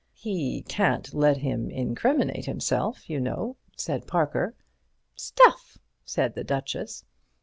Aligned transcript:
"He 0.15 0.63
can't 0.63 1.13
let 1.13 1.37
him 1.37 1.69
incriminate 1.69 2.45
himself, 2.47 3.07
you 3.07 3.19
know," 3.19 3.57
said 3.77 4.07
Parker. 4.07 4.55
"Stuff!" 5.15 5.77
said 6.05 6.33
the 6.33 6.43
Duchess. 6.43 7.05